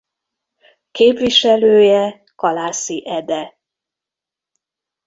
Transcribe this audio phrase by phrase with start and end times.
[0.91, 3.57] Képviselője Kalászi Ede.